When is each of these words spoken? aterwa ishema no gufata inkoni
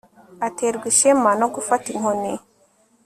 aterwa 0.47 0.85
ishema 0.91 1.29
no 1.39 1.47
gufata 1.55 1.85
inkoni 1.95 2.33